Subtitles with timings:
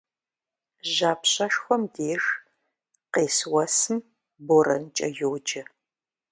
[0.93, 2.23] Жьапщэшхуэм деж
[3.13, 3.97] къес уэсым
[4.45, 5.63] борэнкӏэ йоджэ.